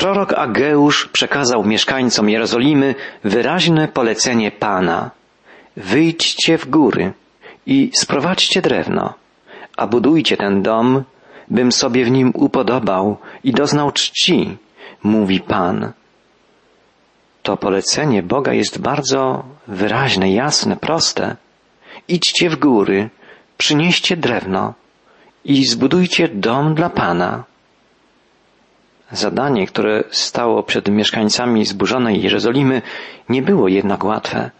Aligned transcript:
Prorok 0.00 0.32
Ageusz 0.32 1.08
przekazał 1.12 1.64
mieszkańcom 1.64 2.28
Jerozolimy 2.30 2.94
wyraźne 3.24 3.88
polecenie 3.88 4.50
Pana. 4.50 5.10
Wyjdźcie 5.76 6.58
w 6.58 6.70
góry 6.70 7.12
i 7.66 7.90
sprowadźcie 7.94 8.62
drewno, 8.62 9.14
a 9.76 9.86
budujcie 9.86 10.36
ten 10.36 10.62
dom, 10.62 11.04
bym 11.48 11.72
sobie 11.72 12.04
w 12.04 12.10
nim 12.10 12.32
upodobał 12.34 13.16
i 13.44 13.52
doznał 13.52 13.92
czci, 13.92 14.56
mówi 15.02 15.40
Pan. 15.40 15.92
To 17.42 17.56
polecenie 17.56 18.22
Boga 18.22 18.52
jest 18.52 18.80
bardzo 18.80 19.44
wyraźne, 19.68 20.32
jasne, 20.32 20.76
proste. 20.76 21.36
Idźcie 22.08 22.50
w 22.50 22.56
góry, 22.56 23.10
przynieście 23.58 24.16
drewno 24.16 24.74
i 25.44 25.64
zbudujcie 25.64 26.28
dom 26.28 26.74
dla 26.74 26.90
Pana. 26.90 27.49
Zadanie, 29.12 29.66
które 29.66 30.04
stało 30.10 30.62
przed 30.62 30.88
mieszkańcami 30.88 31.66
zburzonej 31.66 32.22
Jerozolimy, 32.22 32.82
nie 33.28 33.42
było 33.42 33.68
jednak 33.68 34.04
łatwe. 34.04 34.50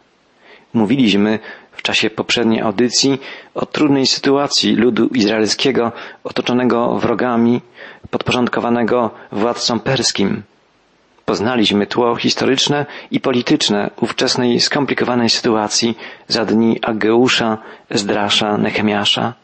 Mówiliśmy 0.75 1.39
w 1.73 1.83
czasie 1.83 2.11
poprzedniej 2.11 2.61
audycji 2.61 3.21
o 3.55 3.67
trudnej 3.67 4.07
sytuacji 4.07 4.77
ludu 4.77 5.07
izraelskiego 5.07 5.93
otoczonego 6.25 6.99
wrogami, 6.99 7.61
podporządkowanego 8.11 9.11
władcom 9.33 9.81
perskim. 9.81 10.43
Poznaliśmy 11.25 11.87
tło 11.87 12.17
historyczne 12.17 12.87
i 13.11 13.21
polityczne 13.21 13.91
ówczesnej 14.01 14.61
skomplikowanej 14.61 15.31
sytuacji 15.31 15.99
za 16.29 16.45
dni 16.45 16.79
Ageusza, 16.83 17.59
Ezdrasza, 17.89 18.59
Nehemiasza. 18.59 19.35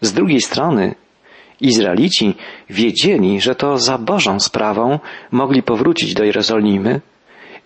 Z 0.00 0.12
drugiej 0.12 0.40
strony 0.40 0.94
Izraelici 1.62 2.34
wiedzieli, 2.70 3.40
że 3.40 3.54
to 3.54 3.78
za 3.78 3.98
Bożą 3.98 4.40
sprawą 4.40 4.98
mogli 5.30 5.62
powrócić 5.62 6.14
do 6.14 6.24
Jerozolimy 6.24 7.00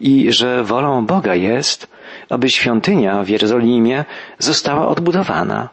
i 0.00 0.32
że 0.32 0.64
wolą 0.64 1.06
Boga 1.06 1.34
jest, 1.34 1.88
aby 2.30 2.50
świątynia 2.50 3.22
w 3.22 3.28
Jerozolimie 3.28 4.04
została 4.38 4.88
odbudowana. 4.88 5.68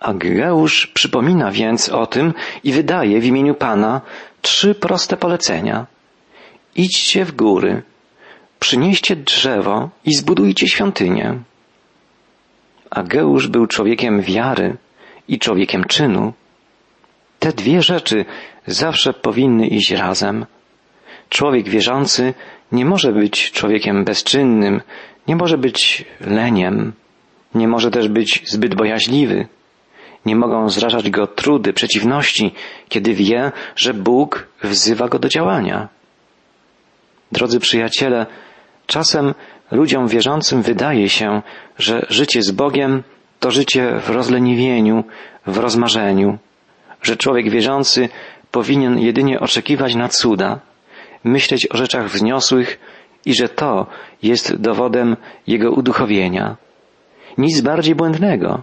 Ageusz 0.00 0.86
przypomina 0.86 1.50
więc 1.50 1.88
o 1.88 2.06
tym 2.06 2.34
i 2.64 2.72
wydaje 2.72 3.20
w 3.20 3.24
imieniu 3.24 3.54
Pana 3.54 4.00
trzy 4.42 4.74
proste 4.74 5.16
polecenia. 5.16 5.86
Idźcie 6.76 7.24
w 7.24 7.32
góry, 7.32 7.82
przynieście 8.60 9.16
drzewo 9.16 9.90
i 10.04 10.14
zbudujcie 10.14 10.68
świątynię. 10.68 11.38
Ageusz 12.90 13.48
był 13.48 13.66
człowiekiem 13.66 14.22
wiary 14.22 14.76
i 15.32 15.38
człowiekiem 15.38 15.84
czynu. 15.84 16.32
Te 17.38 17.52
dwie 17.52 17.82
rzeczy 17.82 18.24
zawsze 18.66 19.12
powinny 19.12 19.66
iść 19.66 19.90
razem. 19.90 20.46
Człowiek 21.28 21.68
wierzący 21.68 22.34
nie 22.72 22.84
może 22.84 23.12
być 23.12 23.52
człowiekiem 23.52 24.04
bezczynnym, 24.04 24.80
nie 25.28 25.36
może 25.36 25.58
być 25.58 26.04
leniem, 26.20 26.92
nie 27.54 27.68
może 27.68 27.90
też 27.90 28.08
być 28.08 28.42
zbyt 28.44 28.74
bojaźliwy. 28.74 29.46
Nie 30.26 30.36
mogą 30.36 30.68
zrażać 30.68 31.10
go 31.10 31.26
trudy, 31.26 31.72
przeciwności, 31.72 32.54
kiedy 32.88 33.14
wie, 33.14 33.52
że 33.76 33.94
Bóg 33.94 34.48
wzywa 34.62 35.08
go 35.08 35.18
do 35.18 35.28
działania. 35.28 35.88
Drodzy 37.32 37.60
przyjaciele, 37.60 38.26
czasem 38.86 39.34
ludziom 39.70 40.08
wierzącym 40.08 40.62
wydaje 40.62 41.08
się, 41.08 41.42
że 41.78 42.06
życie 42.08 42.42
z 42.42 42.50
Bogiem 42.50 43.02
to 43.42 43.50
życie 43.50 44.00
w 44.00 44.10
rozleniwieniu, 44.10 45.04
w 45.46 45.58
rozmarzeniu, 45.58 46.38
że 47.02 47.16
człowiek 47.16 47.50
wierzący 47.50 48.08
powinien 48.50 48.98
jedynie 48.98 49.40
oczekiwać 49.40 49.94
na 49.94 50.08
cuda, 50.08 50.60
myśleć 51.24 51.66
o 51.66 51.76
rzeczach 51.76 52.08
wzniosłych 52.08 52.78
i 53.26 53.34
że 53.34 53.48
to 53.48 53.86
jest 54.22 54.56
dowodem 54.56 55.16
jego 55.46 55.70
uduchowienia. 55.70 56.56
Nic 57.38 57.60
bardziej 57.60 57.94
błędnego. 57.94 58.62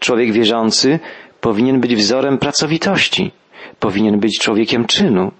Człowiek 0.00 0.32
wierzący 0.32 0.98
powinien 1.40 1.80
być 1.80 1.96
wzorem 1.96 2.38
pracowitości, 2.38 3.32
powinien 3.80 4.20
być 4.20 4.38
człowiekiem 4.38 4.84
czynu. 4.84 5.32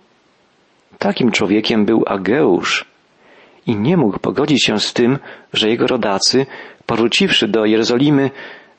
Takim 0.98 1.30
człowiekiem 1.30 1.84
był 1.84 2.04
Ageusz 2.06 2.84
i 3.66 3.76
nie 3.76 3.96
mógł 3.96 4.18
pogodzić 4.18 4.64
się 4.64 4.78
z 4.78 4.92
tym, 4.92 5.18
że 5.52 5.68
jego 5.68 5.86
rodacy, 5.86 6.46
powróciwszy 6.86 7.48
do 7.48 7.64
Jerozolimy, 7.64 8.30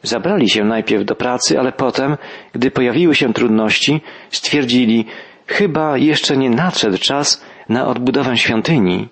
zabrali 0.04 0.50
się 0.50 0.64
najpierw 0.64 1.06
do 1.06 1.16
pracy, 1.16 1.60
ale 1.60 1.72
potem, 1.72 2.18
gdy 2.54 2.72
pojawiły 2.72 3.16
się 3.16 3.34
trudności, 3.34 4.02
stwierdzili, 4.30 5.06
chyba 5.48 5.98
jeszcze 5.98 6.38
nie 6.38 6.50
nadszedł 6.50 6.98
czas 6.98 7.44
na 7.70 7.88
odbudowę 7.88 8.38
świątyni. 8.38 9.08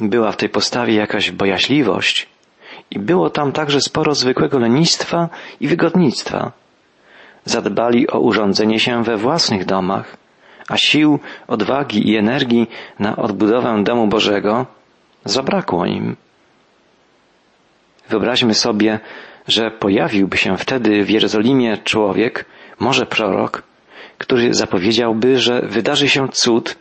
Była 0.00 0.32
w 0.32 0.36
tej 0.36 0.48
postawie 0.48 0.94
jakaś 0.94 1.30
bojaźliwość 1.30 2.28
i 2.90 2.98
było 2.98 3.30
tam 3.30 3.52
także 3.52 3.80
sporo 3.80 4.14
zwykłego 4.14 4.58
lenistwa 4.58 5.28
i 5.60 5.68
wygodnictwa. 5.68 6.52
Zadbali 7.44 8.08
o 8.08 8.20
urządzenie 8.20 8.80
się 8.80 9.04
we 9.04 9.16
własnych 9.16 9.64
domach, 9.64 10.16
a 10.68 10.76
sił, 10.76 11.18
odwagi 11.48 12.10
i 12.10 12.16
energii 12.16 12.70
na 12.98 13.16
odbudowę 13.16 13.82
domu 13.84 14.06
Bożego 14.06 14.66
zabrakło 15.24 15.86
im. 15.86 16.16
Wyobraźmy 18.10 18.54
sobie, 18.54 19.00
że 19.48 19.70
pojawiłby 19.70 20.36
się 20.36 20.56
wtedy 20.56 21.04
w 21.04 21.10
Jerozolimie 21.10 21.78
człowiek, 21.84 22.44
może 22.78 23.06
prorok, 23.06 23.62
który 24.18 24.54
zapowiedziałby, 24.54 25.38
że 25.38 25.62
wydarzy 25.62 26.08
się 26.08 26.28
cud 26.28 26.76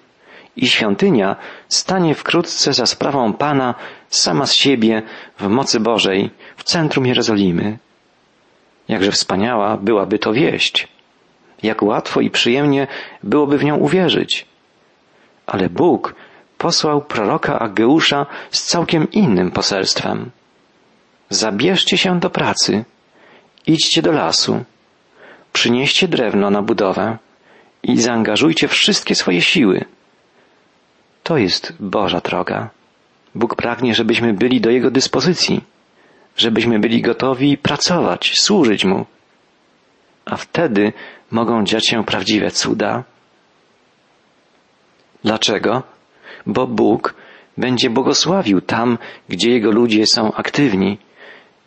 i 0.56 0.68
świątynia 0.68 1.36
stanie 1.68 2.16
wkrótce 2.16 2.74
za 2.74 2.86
sprawą 2.86 3.34
Pana 3.34 3.76
sama 4.10 4.46
z 4.46 4.54
siebie 4.54 5.02
w 5.40 5.48
mocy 5.48 5.80
Bożej 5.80 6.30
w 6.58 6.64
centrum 6.64 7.06
Jerozolimy. 7.06 7.78
Jakże 8.88 9.12
wspaniała 9.12 9.78
byłaby 9.78 10.20
to 10.20 10.34
wieść. 10.34 10.88
Jak 11.64 11.84
łatwo 11.84 12.22
i 12.22 12.30
przyjemnie 12.30 12.88
byłoby 13.24 13.58
w 13.58 13.64
nią 13.64 13.78
uwierzyć. 13.78 14.46
Ale 15.48 15.70
Bóg 15.70 16.16
posłał 16.58 17.02
proroka 17.02 17.60
Ageusza 17.60 18.26
z 18.52 18.64
całkiem 18.64 19.12
innym 19.12 19.52
poselstwem. 19.52 20.32
Zabierzcie 21.30 21.98
się 21.98 22.20
do 22.20 22.30
pracy, 22.30 22.86
idźcie 23.68 24.02
do 24.02 24.12
lasu, 24.12 24.64
przynieście 25.54 26.08
drewno 26.08 26.50
na 26.50 26.62
budowę 26.62 27.18
i 27.84 28.02
zaangażujcie 28.02 28.68
wszystkie 28.68 29.16
swoje 29.16 29.42
siły. 29.42 29.86
To 31.24 31.38
jest 31.38 31.74
Boża 31.80 32.20
droga. 32.20 32.70
Bóg 33.36 33.56
pragnie, 33.56 33.96
żebyśmy 33.96 34.34
byli 34.34 34.62
do 34.62 34.70
Jego 34.70 34.92
dyspozycji, 34.92 35.62
żebyśmy 36.38 36.80
byli 36.80 37.02
gotowi 37.02 37.58
pracować, 37.58 38.34
służyć 38.40 38.86
Mu. 38.86 39.06
A 40.26 40.38
wtedy 40.38 40.94
mogą 41.32 41.64
dziać 41.64 41.88
się 41.88 42.04
prawdziwe 42.04 42.52
cuda. 42.52 43.04
Dlaczego? 45.24 45.84
Bo 46.46 46.68
Bóg 46.68 47.14
będzie 47.58 47.90
błogosławił 47.90 48.62
tam, 48.62 48.98
gdzie 49.30 49.50
Jego 49.50 49.72
ludzie 49.72 50.08
są 50.08 50.34
aktywni, 50.34 50.98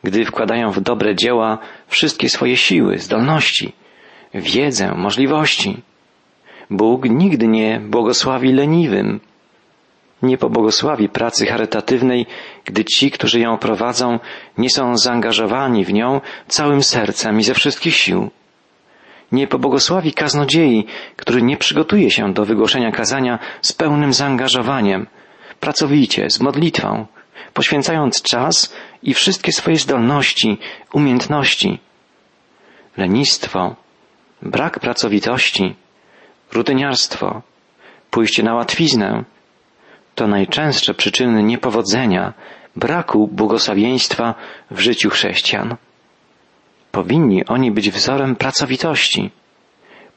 gdy 0.04 0.24
wkładają 0.24 0.70
w 0.70 0.80
dobre 0.80 1.14
dzieła 1.14 1.58
wszystkie 1.88 2.28
swoje 2.28 2.56
siły, 2.56 2.98
zdolności, 2.98 3.72
wiedzę, 4.34 4.94
możliwości. 4.96 5.82
Bóg 6.70 7.04
nigdy 7.08 7.48
nie 7.48 7.80
błogosławi 7.80 8.52
leniwym. 8.52 9.20
Nie 10.22 10.38
pobłogosławi 10.38 11.08
pracy 11.08 11.46
charytatywnej, 11.46 12.26
gdy 12.64 12.84
ci, 12.84 13.10
którzy 13.10 13.40
ją 13.40 13.58
prowadzą, 13.58 14.18
nie 14.58 14.70
są 14.70 14.96
zaangażowani 14.96 15.84
w 15.84 15.92
nią 15.92 16.20
całym 16.48 16.82
sercem 16.82 17.40
i 17.40 17.42
ze 17.42 17.54
wszystkich 17.54 17.94
sił. 17.94 18.30
Nie 19.32 19.46
pobłogosławi 19.46 20.12
kaznodziei, 20.12 20.86
który 21.16 21.42
nie 21.42 21.56
przygotuje 21.56 22.10
się 22.10 22.32
do 22.32 22.44
wygłoszenia 22.44 22.92
kazania 22.92 23.38
z 23.62 23.72
pełnym 23.72 24.12
zaangażowaniem, 24.12 25.06
pracowicie, 25.60 26.30
z 26.30 26.40
modlitwą, 26.40 27.06
poświęcając 27.54 28.22
czas 28.22 28.74
i 29.02 29.14
wszystkie 29.14 29.52
swoje 29.52 29.76
zdolności, 29.76 30.58
umiejętności. 30.92 31.78
Lenistwo, 32.96 33.76
brak 34.42 34.80
pracowitości, 34.80 35.74
rutyniarstwo, 36.52 37.42
pójście 38.10 38.42
na 38.42 38.54
łatwiznę 38.54 39.24
to 40.14 40.26
najczęstsze 40.26 40.94
przyczyny 40.94 41.42
niepowodzenia, 41.42 42.32
braku 42.76 43.28
błogosławieństwa 43.28 44.34
w 44.70 44.80
życiu 44.80 45.10
chrześcijan. 45.10 45.76
Powinni 46.92 47.46
oni 47.46 47.70
być 47.70 47.90
wzorem 47.90 48.36
pracowitości. 48.36 49.30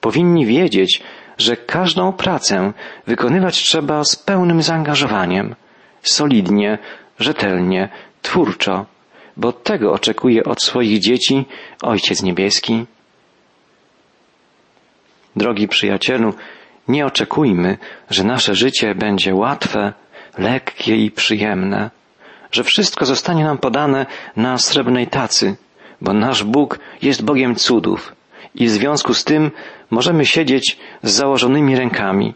Powinni 0.01 0.45
wiedzieć, 0.45 1.01
że 1.37 1.57
każdą 1.57 2.13
pracę 2.13 2.73
wykonywać 3.07 3.55
trzeba 3.55 4.03
z 4.03 4.15
pełnym 4.15 4.61
zaangażowaniem, 4.61 5.55
solidnie, 6.01 6.77
rzetelnie, 7.19 7.89
twórczo, 8.25 8.85
bo 9.37 9.53
tego 9.53 9.93
oczekuje 9.93 10.43
od 10.43 10.63
swoich 10.63 10.99
dzieci 10.99 11.45
Ojciec 11.81 12.23
Niebieski. 12.23 12.85
Drogi 15.35 15.67
przyjacielu, 15.67 16.33
nie 16.87 17.05
oczekujmy, 17.05 17.77
że 18.09 18.23
nasze 18.23 18.55
życie 18.55 18.95
będzie 18.95 19.35
łatwe, 19.35 19.93
lekkie 20.37 20.95
i 20.95 21.11
przyjemne, 21.11 21.89
że 22.51 22.63
wszystko 22.63 23.05
zostanie 23.05 23.43
nam 23.43 23.57
podane 23.57 24.05
na 24.35 24.57
srebrnej 24.57 25.07
tacy, 25.07 25.55
bo 26.01 26.13
nasz 26.13 26.43
Bóg 26.43 26.79
jest 27.01 27.23
Bogiem 27.25 27.55
cudów 27.55 28.15
i 28.55 28.65
w 28.65 28.69
związku 28.69 29.13
z 29.13 29.23
tym 29.23 29.51
możemy 29.89 30.25
siedzieć 30.25 30.77
z 31.03 31.11
założonymi 31.11 31.75
rękami. 31.75 32.33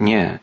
Nie. 0.00 0.38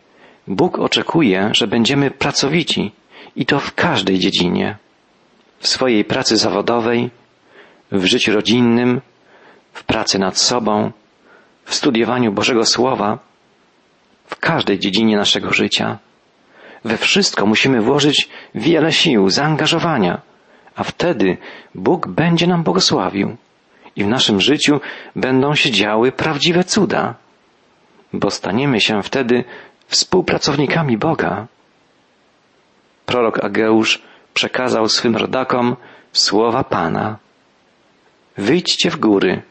Bóg 0.48 0.80
oczekuje, 0.80 1.50
że 1.52 1.68
będziemy 1.68 2.12
pracowici 2.12 2.92
i 3.38 3.46
to 3.46 3.60
w 3.60 3.74
każdej 3.74 4.20
dziedzinie. 4.20 4.78
W 5.60 5.68
swojej 5.68 6.06
pracy 6.06 6.38
zawodowej, 6.38 7.10
w 7.92 8.06
życiu 8.06 8.34
rodzinnym, 8.34 9.02
w 9.74 9.84
pracy 9.84 10.20
nad 10.20 10.38
sobą, 10.38 10.92
w 11.66 11.76
studiowaniu 11.76 12.32
Bożego 12.32 12.66
Słowa, 12.66 13.20
w 14.28 14.36
każdej 14.36 14.80
dziedzinie 14.80 15.18
naszego 15.18 15.54
życia. 15.54 15.98
We 16.86 16.98
wszystko 16.98 17.46
musimy 17.46 17.82
włożyć 17.82 18.30
wiele 18.56 18.92
sił, 18.92 19.30
zaangażowania, 19.30 20.22
a 20.76 20.84
wtedy 20.84 21.38
Bóg 21.76 22.08
będzie 22.08 22.48
nam 22.48 22.64
błogosławił 22.64 23.38
i 23.96 24.04
w 24.04 24.08
naszym 24.08 24.42
życiu 24.42 24.80
będą 25.16 25.56
się 25.56 25.72
działy 25.72 26.12
prawdziwe 26.12 26.64
cuda, 26.64 27.16
bo 28.14 28.32
staniemy 28.32 28.82
się 28.82 29.04
wtedy 29.04 29.44
współpracownikami 29.88 30.98
Boga. 30.98 31.48
Prorok 33.08 33.44
Ageusz 33.44 34.02
przekazał 34.34 34.90
swym 34.90 35.16
rodakom 35.16 35.76
słowa 36.14 36.64
Pana. 36.64 37.18
Wyjdźcie 38.38 38.92
w 38.92 38.98
góry 38.98 39.42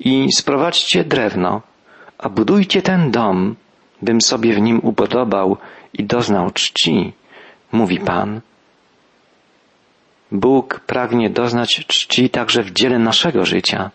i 0.00 0.32
sprowadźcie 0.32 1.04
drewno, 1.04 1.62
a 2.18 2.28
budujcie 2.28 2.82
ten 2.82 3.10
dom, 3.10 3.56
bym 4.02 4.20
sobie 4.20 4.52
w 4.52 4.60
nim 4.60 4.80
upodobał 4.82 5.56
i 5.92 6.04
doznał 6.04 6.50
czci, 6.50 7.12
mówi 7.72 7.98
Pan. 8.00 8.40
Bóg 10.32 10.80
pragnie 10.80 11.30
doznać 11.30 11.84
czci 11.86 12.30
także 12.30 12.62
w 12.62 12.70
dziele 12.70 12.98
naszego 12.98 13.44
życia. 13.44 13.90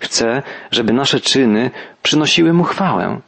Chce, 0.00 0.42
żeby 0.70 0.92
nasze 0.92 1.20
czyny 1.20 1.70
przynosiły 2.02 2.52
Mu 2.52 2.64
chwałę, 2.64 3.20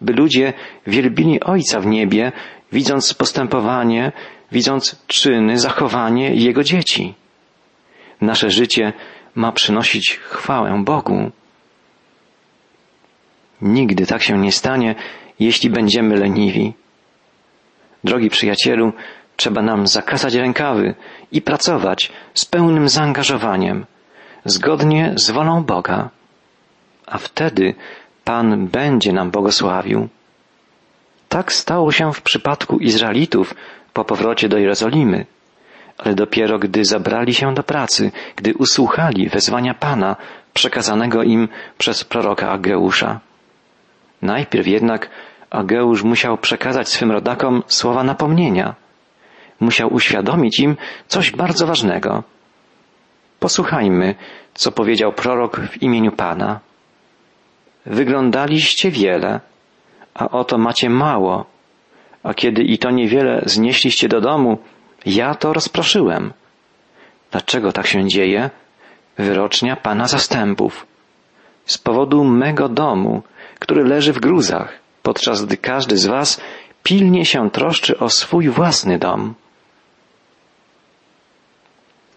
by 0.00 0.12
ludzie 0.12 0.52
wielbili 0.86 1.40
Ojca 1.40 1.80
w 1.80 1.86
niebie, 1.86 2.32
widząc 2.72 3.14
postępowanie, 3.14 4.12
widząc 4.52 4.96
czyny, 5.06 5.58
zachowanie 5.58 6.34
Jego 6.34 6.64
dzieci. 6.64 7.14
Nasze 8.20 8.50
życie 8.50 8.92
ma 9.34 9.52
przynosić 9.52 10.16
chwałę 10.16 10.82
Bogu. 10.84 11.30
Nigdy 13.62 14.06
tak 14.06 14.22
się 14.22 14.38
nie 14.38 14.52
stanie, 14.52 14.94
jeśli 15.40 15.70
będziemy 15.70 16.16
leniwi. 16.16 16.72
Drogi 18.04 18.30
przyjacielu, 18.30 18.92
trzeba 19.36 19.62
nam 19.62 19.86
zakasać 19.86 20.34
rękawy 20.34 20.94
i 21.32 21.42
pracować 21.42 22.12
z 22.34 22.44
pełnym 22.44 22.88
zaangażowaniem, 22.88 23.86
zgodnie 24.44 25.12
z 25.16 25.30
wolą 25.30 25.64
Boga. 25.64 26.10
A 27.06 27.18
wtedy 27.18 27.74
Pan 28.24 28.66
będzie 28.66 29.12
nam 29.12 29.30
błogosławił. 29.30 30.08
Tak 31.28 31.52
stało 31.52 31.92
się 31.92 32.12
w 32.12 32.22
przypadku 32.22 32.78
Izraelitów 32.78 33.54
po 33.94 34.04
powrocie 34.04 34.48
do 34.48 34.58
Jerozolimy, 34.58 35.26
ale 35.98 36.14
dopiero 36.14 36.58
gdy 36.58 36.84
zabrali 36.84 37.34
się 37.34 37.54
do 37.54 37.62
pracy, 37.62 38.12
gdy 38.36 38.54
usłuchali 38.54 39.28
wezwania 39.28 39.74
Pana 39.74 40.16
przekazanego 40.54 41.22
im 41.22 41.48
przez 41.78 42.04
proroka 42.04 42.50
Ageusza. 42.50 43.20
Najpierw 44.22 44.66
jednak 44.66 45.10
Ageusz 45.50 46.02
musiał 46.02 46.38
przekazać 46.38 46.88
swym 46.88 47.12
rodakom 47.12 47.62
słowa 47.66 48.04
napomnienia. 48.04 48.74
Musiał 49.60 49.94
uświadomić 49.94 50.60
im 50.60 50.76
coś 51.08 51.30
bardzo 51.30 51.66
ważnego. 51.66 52.22
Posłuchajmy, 53.40 54.14
co 54.54 54.72
powiedział 54.72 55.12
prorok 55.12 55.60
w 55.60 55.82
imieniu 55.82 56.12
Pana. 56.12 56.60
Wyglądaliście 57.86 58.90
wiele, 58.90 59.40
a 60.14 60.28
oto 60.28 60.58
macie 60.58 60.90
mało, 60.90 61.46
a 62.24 62.34
kiedy 62.34 62.62
i 62.62 62.78
to 62.78 62.90
niewiele 62.90 63.42
znieśliście 63.46 64.08
do 64.08 64.20
domu, 64.20 64.58
ja 65.06 65.34
to 65.34 65.52
rozproszyłem. 65.52 66.32
Dlaczego 67.30 67.72
tak 67.72 67.86
się 67.86 68.08
dzieje? 68.08 68.50
Wyrocznia 69.18 69.76
Pana 69.76 70.08
zastępów. 70.08 70.86
Z 71.66 71.78
powodu 71.78 72.24
mego 72.24 72.68
domu, 72.68 73.22
który 73.58 73.84
leży 73.84 74.12
w 74.12 74.20
gruzach, 74.20 74.78
podczas 75.02 75.44
gdy 75.44 75.56
każdy 75.56 75.96
z 75.96 76.06
Was 76.06 76.40
pilnie 76.82 77.24
się 77.24 77.50
troszczy 77.50 77.98
o 77.98 78.10
swój 78.10 78.48
własny 78.48 78.98
dom. 78.98 79.34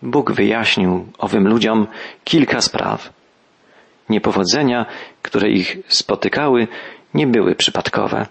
Bóg 0.02 0.32
wyjaśnił 0.32 1.06
owym 1.18 1.48
ludziom 1.48 1.88
kilka 2.24 2.62
spraw. 2.62 3.14
Niepowodzenia, 4.10 4.86
które 5.22 5.50
ich 5.50 5.78
spotykały, 5.88 6.68
nie 7.14 7.28
były 7.28 7.56
przypadkowe. 7.56 8.26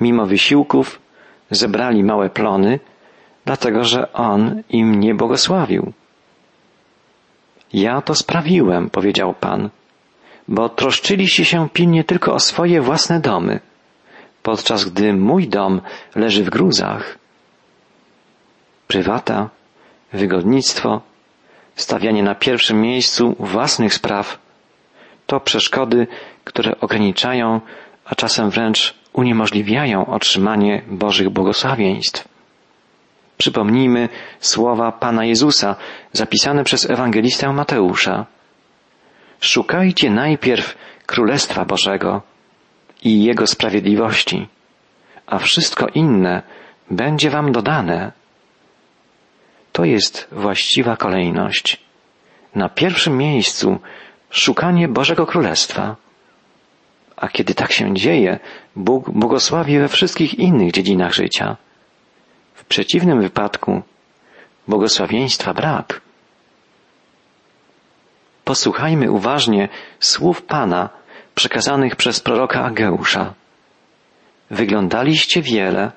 Mimo 0.00 0.26
wysiłków 0.26 1.00
zebrali 1.50 2.04
małe 2.04 2.30
plony, 2.30 2.80
dlatego 3.44 3.84
że 3.84 4.12
On 4.12 4.62
im 4.70 5.00
nie 5.00 5.14
błogosławił. 5.14 5.92
Ja 7.72 8.02
to 8.02 8.14
sprawiłem, 8.14 8.90
powiedział 8.90 9.34
Pan, 9.34 9.70
bo 10.48 10.68
troszczyliście 10.68 11.44
się 11.44 11.68
pilnie 11.68 12.04
tylko 12.04 12.34
o 12.34 12.40
swoje 12.40 12.80
własne 12.80 13.20
domy, 13.20 13.60
podczas 14.42 14.84
gdy 14.84 15.12
mój 15.12 15.48
dom 15.48 15.80
leży 16.14 16.44
w 16.44 16.50
gruzach. 16.50 17.18
Prywata, 18.86 19.50
wygodnictwo, 20.12 21.00
stawianie 21.76 22.22
na 22.22 22.34
pierwszym 22.34 22.80
miejscu 22.80 23.36
własnych 23.38 23.94
spraw 23.94 24.38
to 25.26 25.40
przeszkody, 25.40 26.06
które 26.44 26.80
ograniczają, 26.80 27.60
a 28.04 28.14
czasem 28.14 28.50
wręcz 28.50 28.97
uniemożliwiają 29.12 30.06
otrzymanie 30.06 30.82
Bożych 30.88 31.30
błogosławieństw. 31.30 32.28
Przypomnijmy 33.38 34.08
słowa 34.40 34.92
Pana 34.92 35.24
Jezusa 35.24 35.76
zapisane 36.12 36.64
przez 36.64 36.90
ewangelistę 36.90 37.52
Mateusza. 37.52 38.26
Szukajcie 39.40 40.10
najpierw 40.10 40.76
Królestwa 41.06 41.64
Bożego 41.64 42.22
i 43.04 43.24
Jego 43.24 43.46
sprawiedliwości, 43.46 44.48
a 45.26 45.38
wszystko 45.38 45.86
inne 45.94 46.42
będzie 46.90 47.30
Wam 47.30 47.52
dodane. 47.52 48.12
To 49.72 49.84
jest 49.84 50.28
właściwa 50.32 50.96
kolejność. 50.96 51.80
Na 52.54 52.68
pierwszym 52.68 53.16
miejscu 53.16 53.78
szukanie 54.30 54.88
Bożego 54.88 55.26
Królestwa. 55.26 55.96
A 57.20 57.28
kiedy 57.28 57.54
tak 57.54 57.72
się 57.72 57.94
dzieje, 57.94 58.38
Bóg 58.76 59.10
błogosławi 59.10 59.78
we 59.78 59.88
wszystkich 59.88 60.38
innych 60.38 60.72
dziedzinach 60.72 61.12
życia. 61.12 61.56
W 62.54 62.64
przeciwnym 62.64 63.20
wypadku 63.20 63.82
błogosławieństwa 64.68 65.54
brak. 65.54 66.00
Posłuchajmy 68.44 69.10
uważnie 69.10 69.68
słów 70.00 70.42
Pana 70.42 70.88
przekazanych 71.34 71.96
przez 71.96 72.20
proroka 72.20 72.64
Ageusza. 72.64 73.34
Wyglądaliście 74.50 75.42
wiele, 75.42 75.92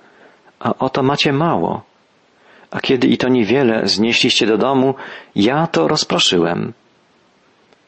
a 0.59 0.73
oto 0.79 1.03
macie 1.03 1.33
mało. 1.33 1.83
A 2.71 2.79
kiedy 2.79 3.07
i 3.07 3.17
to 3.17 3.29
niewiele 3.29 3.87
znieśliście 3.87 4.45
do 4.45 4.57
domu, 4.57 4.95
ja 5.35 5.67
to 5.67 5.87
rozproszyłem. 5.87 6.73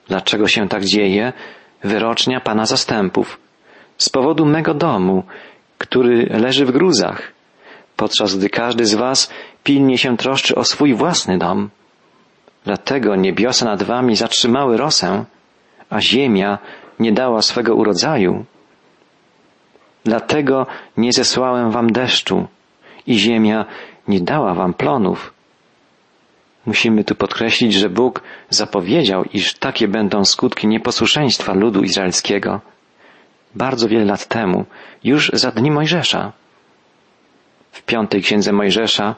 Dlaczego 0.08 0.48
się 0.48 0.68
tak 0.68 0.86
dzieje? 0.86 1.34
Wyrocznia 1.84 2.40
Pana 2.40 2.66
zastępów. 2.66 3.40
Z 3.98 4.10
powodu 4.10 4.46
mego 4.46 4.74
domu, 4.74 5.24
który 5.78 6.26
leży 6.26 6.66
w 6.66 6.72
gruzach, 6.72 7.32
podczas 7.96 8.38
gdy 8.38 8.50
każdy 8.50 8.86
z 8.86 8.94
Was 8.94 9.30
pilnie 9.64 9.98
się 9.98 10.18
troszczy 10.18 10.56
o 10.56 10.64
swój 10.64 10.94
własny 10.94 11.38
dom. 11.38 11.70
Dlatego 12.66 13.16
niebiosa 13.16 13.66
nad 13.66 13.84
wami 13.84 14.16
zatrzymały 14.16 14.78
rosę, 14.78 15.26
a 15.90 16.02
ziemia 16.02 16.58
nie 17.00 17.12
dała 17.12 17.42
swego 17.42 17.76
urodzaju. 17.76 18.46
Dlatego 20.04 20.68
nie 20.98 21.14
zesłałem 21.14 21.72
wam 21.72 21.92
deszczu 21.92 22.48
i 23.08 23.20
ziemia 23.20 23.66
nie 24.08 24.20
dała 24.20 24.54
wam 24.54 24.74
plonów. 24.74 25.33
Musimy 26.66 27.04
tu 27.04 27.16
podkreślić, 27.16 27.74
że 27.74 27.90
Bóg 27.90 28.22
zapowiedział, 28.50 29.24
iż 29.34 29.54
takie 29.54 29.88
będą 29.88 30.26
skutki 30.26 30.68
nieposłuszeństwa 30.68 31.54
ludu 31.54 31.82
izraelskiego. 31.82 32.62
Bardzo 33.56 33.88
wiele 33.88 34.06
lat 34.06 34.28
temu, 34.28 34.66
już 35.04 35.32
za 35.34 35.52
dni 35.52 35.72
Mojżesza. 35.72 36.32
W 37.72 37.82
piątej 37.84 38.22
księdze 38.22 38.54
Mojżesza, 38.54 39.16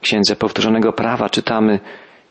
księdze 0.00 0.36
powtórzonego 0.36 0.92
prawa 0.92 1.30
czytamy, 1.30 1.80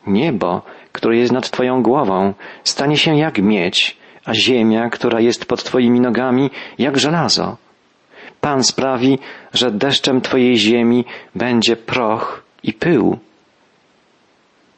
Niebo, 0.06 0.62
które 0.92 1.16
jest 1.16 1.32
nad 1.32 1.50
Twoją 1.50 1.82
głową, 1.82 2.34
stanie 2.64 2.96
się 2.96 3.18
jak 3.18 3.38
miedź, 3.38 3.96
a 4.24 4.34
ziemia, 4.34 4.90
która 4.90 5.20
jest 5.20 5.46
pod 5.46 5.64
Twoimi 5.64 6.00
nogami, 6.00 6.50
jak 6.78 6.98
żelazo. 6.98 7.56
Pan 8.40 8.64
sprawi, 8.64 9.18
że 9.52 9.70
deszczem 9.70 10.20
Twojej 10.20 10.56
ziemi 10.56 11.04
będzie 11.34 11.76
proch 11.76 12.44
i 12.62 12.72
pył. 12.72 13.18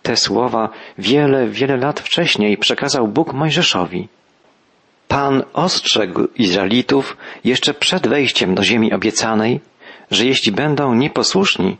Te 0.05 0.17
słowa 0.17 0.69
wiele, 0.99 1.49
wiele 1.49 1.77
lat 1.77 2.01
wcześniej 2.01 2.59
przekazał 2.59 3.09
Bóg 3.09 3.33
Mojżeszowi. 3.33 4.09
Pan 5.09 5.43
ostrzegł 5.53 6.29
Izraelitów 6.37 7.17
jeszcze 7.45 7.75
przed 7.75 8.07
wejściem 8.07 8.55
do 8.55 8.65
ziemi 8.65 8.93
obiecanej, 8.93 9.61
że 10.11 10.27
jeśli 10.27 10.53
będą 10.53 10.95
nieposłuszni, 10.95 11.77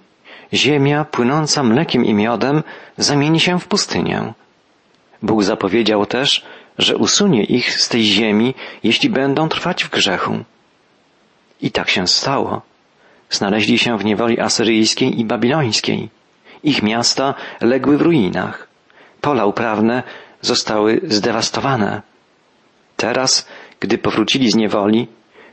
ziemia 0.52 1.04
płynąca 1.04 1.62
mlekiem 1.62 2.04
i 2.04 2.14
miodem 2.14 2.62
zamieni 2.97 3.40
się 3.40 3.59
w 3.61 3.69
pustynię. 3.69 4.33
Bóg 5.23 5.43
zapowiedział 5.43 6.07
też, 6.07 6.45
że 6.78 6.97
usunie 6.97 7.45
ich 7.45 7.81
z 7.81 7.88
tej 7.88 8.04
ziemi, 8.04 8.54
jeśli 8.83 9.11
będą 9.11 9.49
trwać 9.49 9.85
w 9.85 9.90
grzechu. 9.90 10.45
I 11.61 11.71
tak 11.71 11.90
się 11.90 12.07
stało. 12.07 12.62
Znaleźli 13.31 13.78
się 13.78 13.99
w 13.99 14.04
niewoli 14.04 14.40
asyryjskiej 14.40 15.21
i 15.21 15.25
babilońskiej. 15.25 16.09
Ich 16.64 16.83
miasta 16.83 17.35
legły 17.61 17.99
w 17.99 18.02
ruinach. 18.02 18.68
Pola 19.21 19.47
uprawne 19.47 20.02
zostały 20.40 21.00
zdewastowane. 21.04 22.02
Teraz, 22.97 23.49
gdy 23.80 23.99
powrócili 23.99 24.50
z 24.50 24.54
niewoli, 24.54 25.09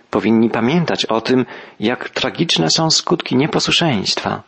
powinni 0.10 0.50
pamiętać 0.50 1.06
o 1.06 1.22
tym, 1.22 1.46
jak 1.80 2.10
tragiczne 2.10 2.68
są 2.70 2.92
skutki 2.92 3.36
nieposłuszeństwa. 3.36 4.44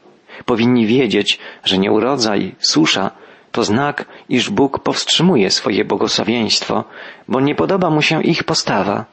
Powinni 0.46 0.88
wiedzieć, 0.88 1.39
że 1.63 1.77
nieurodzaj, 1.77 2.55
susza 2.60 3.12
to 3.51 3.63
znak, 3.63 4.05
iż 4.29 4.50
Bóg 4.50 4.79
powstrzymuje 4.79 5.51
swoje 5.51 5.86
błogosławieństwo, 5.86 6.84
bo 7.27 7.39
nie 7.39 7.55
podoba 7.55 7.89
mu 7.89 8.01
się 8.01 8.24
ich 8.24 8.43
postawa, 8.43 9.05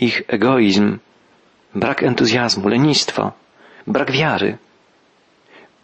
ich 0.00 0.22
egoizm, 0.28 0.98
brak 1.74 2.02
entuzjazmu, 2.02 2.68
lenistwo, 2.68 3.32
brak 3.86 4.10
wiary. 4.10 4.58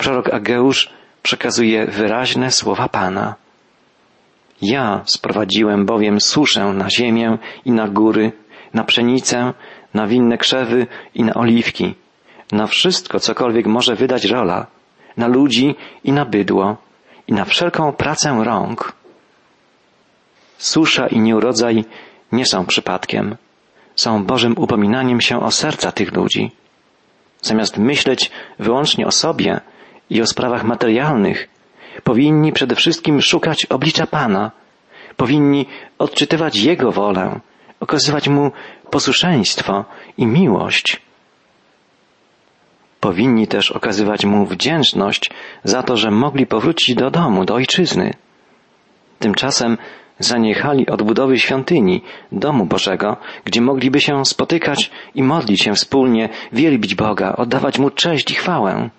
Prorok 0.02 0.34
Ageusz 0.34 0.90
przekazuje 1.22 1.86
wyraźne 1.86 2.50
słowa 2.50 2.88
Pana. 2.88 3.34
Ja 4.62 5.02
sprowadziłem 5.04 5.86
bowiem 5.86 6.20
suszę 6.20 6.64
na 6.64 6.90
ziemię 6.90 7.38
i 7.64 7.72
na 7.72 7.88
góry, 7.88 8.32
na 8.74 8.84
pszenicę, 8.84 9.52
na 9.94 10.06
winne 10.06 10.38
krzewy 10.38 10.86
i 11.14 11.22
na 11.22 11.34
oliwki, 11.34 11.94
na 12.52 12.66
wszystko, 12.66 13.20
cokolwiek 13.20 13.66
może 13.66 13.94
wydać 13.94 14.24
rola, 14.24 14.66
na 15.16 15.26
ludzi 15.26 15.74
i 16.04 16.12
na 16.12 16.24
bydło, 16.24 16.76
i 17.26 17.32
na 17.32 17.44
wszelką 17.44 17.92
pracę 17.92 18.40
rąk. 18.44 18.92
Susza 20.58 21.06
i 21.06 21.18
nieurodzaj 21.18 21.84
nie 22.32 22.46
są 22.46 22.66
przypadkiem, 22.66 23.36
są 23.96 24.24
Bożym 24.24 24.54
upominaniem 24.58 25.20
się 25.20 25.42
o 25.42 25.50
serca 25.50 25.92
tych 25.92 26.12
ludzi. 26.12 26.50
Zamiast 27.42 27.78
myśleć 27.78 28.30
wyłącznie 28.58 29.06
o 29.06 29.10
sobie 29.10 29.60
i 30.10 30.22
o 30.22 30.26
sprawach 30.26 30.64
materialnych, 30.64 31.48
powinni 32.04 32.52
przede 32.52 32.74
wszystkim 32.74 33.20
szukać 33.20 33.66
oblicza 33.66 34.06
Pana, 34.06 34.50
powinni 35.16 35.66
odczytywać 35.98 36.56
Jego 36.56 36.92
wolę, 36.92 37.40
okazywać 37.80 38.28
Mu 38.28 38.52
posłuszeństwo 38.90 39.84
i 40.18 40.26
miłość. 40.26 41.00
Powinni 43.00 43.46
też 43.46 43.70
okazywać 43.70 44.24
Mu 44.24 44.46
wdzięczność 44.46 45.30
za 45.64 45.82
to, 45.82 45.96
że 45.96 46.10
mogli 46.10 46.46
powrócić 46.46 46.94
do 46.94 47.10
domu, 47.10 47.44
do 47.44 47.54
ojczyzny. 47.54 48.14
Tymczasem 49.18 49.78
zaniechali 50.18 50.86
odbudowy 50.86 51.38
świątyni, 51.38 52.02
domu 52.32 52.66
Bożego, 52.66 53.16
gdzie 53.44 53.60
mogliby 53.60 54.00
się 54.00 54.24
spotykać 54.24 54.90
i 55.14 55.22
modlić 55.22 55.62
się 55.62 55.74
wspólnie, 55.74 56.28
wielbić 56.52 56.94
Boga, 56.94 57.36
oddawać 57.36 57.78
Mu 57.78 57.90
cześć 57.90 58.30
i 58.30 58.34
chwałę. 58.34 58.90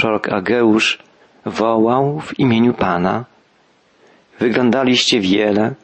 Prorok 0.00 0.28
Ageusz 0.28 0.98
wołał 1.46 2.20
w 2.20 2.38
imieniu 2.38 2.74
Pana. 2.74 3.24
Wyglądaliście 4.38 5.20
wiele, 5.20 5.74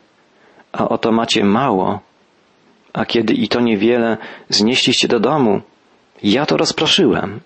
a 0.73 0.88
oto 0.88 1.12
macie 1.12 1.44
mało, 1.44 2.00
a 2.92 3.04
kiedy 3.04 3.35
i 3.35 3.49
to 3.49 3.61
niewiele 3.61 4.16
znieśliście 4.49 5.08
do 5.08 5.20
domu, 5.20 5.61
ja 6.23 6.46
to 6.46 6.56
rozproszyłem. 6.56 7.40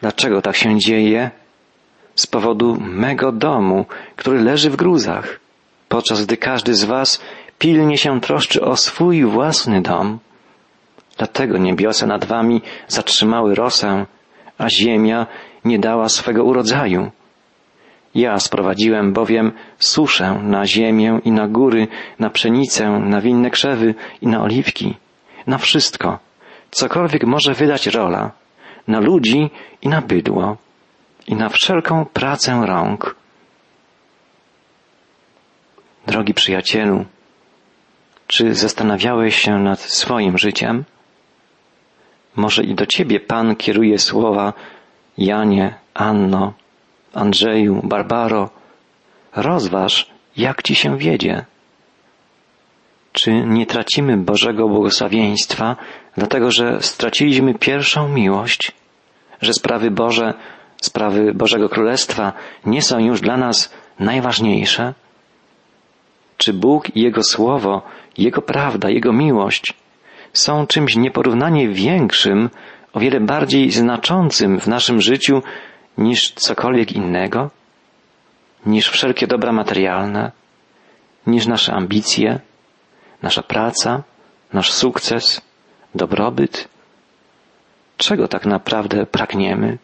Dlaczego 0.00 0.42
tak 0.42 0.56
się 0.56 0.78
dzieje? 0.78 1.30
Z 2.14 2.26
powodu 2.26 2.76
mego 2.80 3.32
domu, 3.32 3.86
który 4.16 4.40
leży 4.40 4.70
w 4.70 4.76
gruzach, 4.76 5.40
podczas 5.88 6.24
gdy 6.24 6.36
każdy 6.36 6.74
z 6.74 6.84
was 6.84 7.20
pilnie 7.58 7.98
się 7.98 8.20
troszczy 8.20 8.64
o 8.64 8.76
swój 8.76 9.24
własny 9.24 9.82
dom. 9.82 10.18
Dlatego 11.18 11.58
niebiosa 11.58 12.06
nad 12.06 12.24
wami 12.24 12.62
zatrzymały 12.88 13.54
rosę, 13.54 14.06
a 14.64 14.68
ziemia 14.70 15.26
nie 15.64 15.78
dała 15.78 16.08
swego 16.08 16.44
urodzaju. 16.44 17.10
Ja 18.14 18.38
sprowadziłem 18.38 19.12
bowiem 19.12 19.52
suszę 19.78 20.40
na 20.42 20.66
ziemię 20.66 21.20
i 21.24 21.32
na 21.32 21.48
góry, 21.48 21.88
na 22.18 22.30
pszenicę, 22.30 22.90
na 22.90 23.20
winne 23.20 23.50
krzewy 23.50 23.94
i 24.22 24.26
na 24.26 24.42
oliwki, 24.42 24.94
na 25.46 25.58
wszystko, 25.58 26.18
cokolwiek 26.70 27.24
może 27.24 27.54
wydać 27.54 27.86
rola, 27.86 28.30
na 28.88 29.00
ludzi 29.00 29.50
i 29.82 29.88
na 29.88 30.00
bydło, 30.00 30.56
i 31.26 31.34
na 31.34 31.48
wszelką 31.48 32.04
pracę 32.04 32.62
rąk. 32.66 33.16
Drogi 36.06 36.34
przyjacielu, 36.34 37.04
czy 38.26 38.54
zastanawiałeś 38.54 39.36
się 39.36 39.58
nad 39.58 39.80
swoim 39.80 40.38
życiem? 40.38 40.84
Może 42.36 42.62
i 42.64 42.74
do 42.74 42.86
ciebie 42.86 43.20
Pan 43.20 43.56
kieruje 43.56 43.98
słowa 43.98 44.52
Janie, 45.18 45.74
Anno, 45.94 46.52
Andrzeju, 47.14 47.80
Barbaro. 47.84 48.50
Rozważ, 49.36 50.10
jak 50.36 50.62
ci 50.62 50.74
się 50.74 50.98
wiedzie. 50.98 51.44
Czy 53.12 53.32
nie 53.32 53.66
tracimy 53.66 54.16
Bożego 54.16 54.68
błogosławieństwa, 54.68 55.76
dlatego 56.16 56.50
że 56.50 56.82
straciliśmy 56.82 57.54
pierwszą 57.54 58.08
miłość, 58.08 58.72
że 59.42 59.52
sprawy 59.52 59.90
Boże, 59.90 60.34
sprawy 60.76 61.34
Bożego 61.34 61.68
Królestwa 61.68 62.32
nie 62.66 62.82
są 62.82 62.98
już 62.98 63.20
dla 63.20 63.36
nas 63.36 63.74
najważniejsze? 63.98 64.94
Czy 66.36 66.52
Bóg 66.52 66.96
i 66.96 67.00
Jego 67.02 67.22
Słowo, 67.22 67.82
Jego 68.18 68.42
prawda, 68.42 68.90
Jego 68.90 69.12
miłość 69.12 69.74
są 70.34 70.66
czymś 70.66 70.96
nieporównanie 70.96 71.68
większym, 71.68 72.50
o 72.92 73.00
wiele 73.00 73.20
bardziej 73.20 73.70
znaczącym 73.70 74.60
w 74.60 74.66
naszym 74.66 75.00
życiu 75.00 75.42
niż 75.98 76.32
cokolwiek 76.32 76.92
innego? 76.92 77.50
Niż 78.66 78.88
wszelkie 78.88 79.26
dobra 79.26 79.52
materialne? 79.52 80.32
Niż 81.26 81.46
nasze 81.46 81.72
ambicje? 81.72 82.40
nasza 83.24 83.42
praca, 83.42 84.02
nasz 84.52 84.72
sukces, 84.72 85.40
dobrobyt? 85.94 86.68
Czego 87.96 88.28
tak 88.28 88.46
naprawdę 88.46 89.06
pragniemy? 89.06 89.78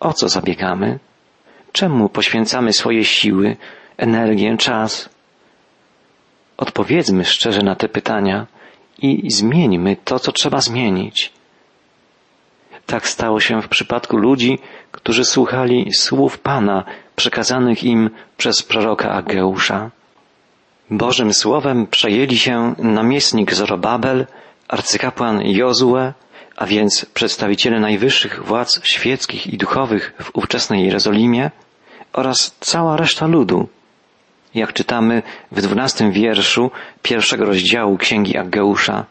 O 0.00 0.12
co 0.12 0.28
zabiegamy? 0.28 0.98
Czemu 1.72 2.08
poświęcamy 2.08 2.72
swoje 2.72 3.04
siły, 3.04 3.56
energię, 3.96 4.56
czas? 4.56 5.08
Odpowiedzmy 6.56 7.24
szczerze 7.24 7.62
na 7.62 7.74
te 7.76 7.88
pytania 7.88 8.46
i 8.98 9.30
zmieńmy 9.30 9.96
to, 10.04 10.18
co 10.18 10.32
trzeba 10.32 10.60
zmienić. 10.60 11.32
Tak 12.86 13.08
stało 13.08 13.40
się 13.40 13.62
w 13.62 13.68
przypadku 13.68 14.16
ludzi, 14.16 14.58
którzy 14.92 15.24
słuchali 15.24 15.92
słów 15.92 16.38
Pana 16.38 16.84
przekazanych 17.16 17.84
im 17.84 18.10
przez 18.36 18.62
proroka 18.62 19.10
Ageusza. 19.10 19.90
Bożym 20.90 21.34
Słowem 21.34 21.86
przejęli 21.86 22.38
się 22.38 22.74
namiestnik 22.78 23.54
Zorobabel, 23.54 24.26
arcykapłan 24.68 25.42
Jozue, 25.44 26.12
a 26.56 26.66
więc 26.66 27.04
przedstawiciele 27.04 27.80
najwyższych 27.80 28.44
władz 28.44 28.80
świeckich 28.84 29.46
i 29.46 29.56
duchowych 29.56 30.14
w 30.22 30.30
ówczesnej 30.36 30.84
Jerozolimie 30.84 31.50
oraz 32.12 32.56
cała 32.60 32.96
reszta 32.96 33.26
ludu. 33.26 33.68
Jak 34.56 34.72
czytamy 34.72 35.22
w 35.52 35.62
dwunastym 35.62 36.12
wierszu 36.12 36.70
pierwszego 37.02 37.44
rozdziału 37.44 37.98
Księgi 37.98 38.36
Aggeusza. 38.36 39.04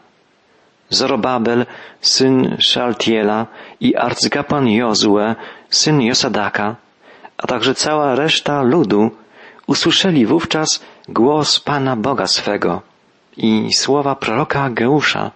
Zorobabel, 0.90 1.66
syn 2.00 2.56
Szaltiela 2.58 3.46
i 3.80 3.96
arcykapłan 3.96 4.68
Jozue, 4.68 5.34
syn 5.70 6.00
Josadaka, 6.02 6.76
a 7.36 7.46
także 7.46 7.74
cała 7.74 8.14
reszta 8.14 8.62
ludu 8.62 9.10
usłyszeli 9.66 10.26
wówczas 10.26 10.84
głos 11.08 11.60
Pana 11.60 11.96
Boga 11.96 12.26
swego 12.26 12.82
i 13.36 13.74
słowa 13.74 14.14
proroka 14.14 14.70
Geusza, 14.70 15.30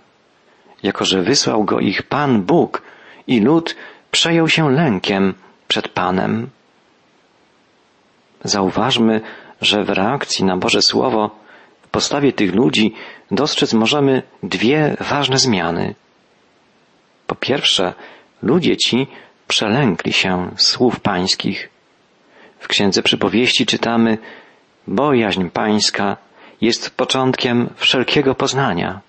jako 0.83 1.05
że 1.05 1.23
wysłał 1.23 1.65
go 1.65 1.81
ich 1.81 2.03
Pan 2.03 2.43
Bóg 2.43 2.83
i 3.27 3.41
lud 3.41 3.77
przejął 4.11 4.49
się 4.49 4.71
lękiem 4.71 5.35
przed 5.69 5.89
Panem. 5.89 6.49
Zauważmy, 8.45 9.21
że 9.61 9.85
w 9.85 9.91
reakcji 9.91 10.45
na 10.45 10.57
Boże 10.57 10.83
Słowo 10.83 11.31
postawie 11.91 12.33
tych 12.33 12.55
ludzi 12.55 12.95
dostrzec 13.31 13.75
możemy 13.75 14.23
dwie 14.43 14.97
ważne 15.01 15.39
zmiany. 15.39 15.95
Po 17.27 17.35
pierwsze, 17.35 17.95
ludzie 18.43 18.77
ci 18.77 19.07
przelękli 19.49 20.13
się 20.13 20.51
słów 20.57 21.01
pańskich. 21.01 21.69
W 22.59 22.69
Księdze 22.69 23.03
Przypowieści 23.03 23.67
czytamy 23.67 24.19
Bojaźń 24.87 25.49
pańska 25.49 26.17
jest 26.61 26.91
początkiem 26.91 27.71
wszelkiego 27.77 28.35
poznania. 28.35 29.01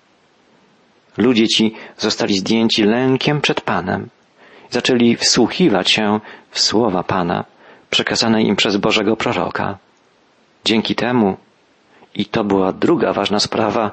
Ludzie 1.18 1.48
ci 1.48 1.74
zostali 1.98 2.38
zdjęci 2.38 2.82
lękiem 2.82 3.40
przed 3.40 3.60
Panem. 3.60 4.08
Zaczęli 4.70 5.16
wsłuchiwać 5.16 5.90
się 5.90 6.20
w 6.50 6.60
słowa 6.60 7.02
Pana, 7.02 7.44
przekazane 7.90 8.42
im 8.42 8.56
przez 8.56 8.76
Bożego 8.76 9.16
proroka. 9.16 9.78
Dzięki 10.64 10.94
temu, 10.94 11.36
i 12.14 12.26
to 12.26 12.44
była 12.44 12.72
druga 12.72 13.12
ważna 13.12 13.40
sprawa, 13.40 13.90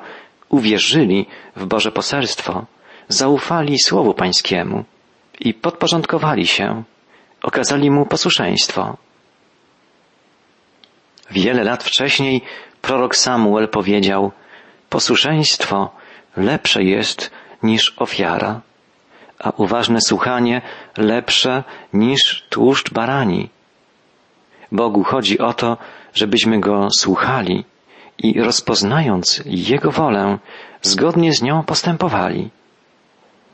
uwierzyli 0.49 1.25
w 1.55 1.65
Boże 1.65 1.91
poselstwo, 1.91 2.65
zaufali 3.07 3.79
Słowu 3.79 4.13
Pańskiemu 4.13 4.83
i 5.39 5.53
podporządkowali 5.53 6.47
się, 6.47 6.83
okazali 7.41 7.91
Mu 7.91 8.05
posłuszeństwo. 8.05 8.97
Wiele 11.31 11.63
lat 11.63 11.83
wcześniej 11.83 12.41
prorok 12.81 13.15
Samuel 13.15 13.67
powiedział, 13.67 14.31
posłuszeństwo 14.89 15.91
lepsze 16.37 16.83
jest 16.83 17.31
niż 17.63 17.93
ofiara, 17.97 18.61
a 19.39 19.51
uważne 19.57 20.01
słuchanie 20.01 20.61
lepsze 20.97 21.63
niż 21.93 22.45
tłuszcz 22.49 22.93
barani. 22.93 23.49
Bogu 24.71 25.03
chodzi 25.03 25.39
o 25.39 25.53
to, 25.53 25.77
żebyśmy 26.13 26.59
Go 26.59 26.87
słuchali 26.97 27.65
i 28.17 28.41
rozpoznając 28.41 29.43
Jego 29.45 29.91
wolę, 29.91 30.37
zgodnie 30.81 31.33
z 31.33 31.41
nią 31.41 31.63
postępowali. 31.63 32.49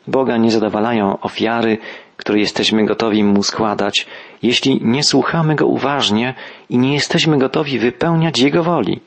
Boga 0.08 0.38
nie 0.38 0.52
zadowalają 0.52 1.20
ofiary, 1.20 1.78
które 2.18 2.40
jesteśmy 2.40 2.86
gotowi 2.86 3.24
Mu 3.24 3.44
składać, 3.44 4.08
jeśli 4.44 4.80
nie 4.82 5.04
słuchamy 5.04 5.56
Go 5.56 5.68
uważnie 5.68 6.34
i 6.70 6.78
nie 6.78 6.94
jesteśmy 6.94 7.38
gotowi 7.38 7.80
wypełniać 7.80 8.40
Jego 8.40 8.64
woli. 8.64 9.00